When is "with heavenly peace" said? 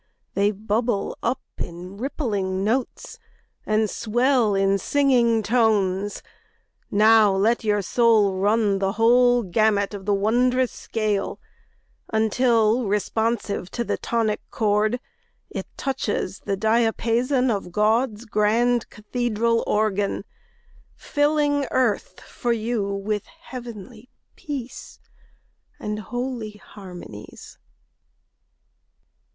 22.89-24.99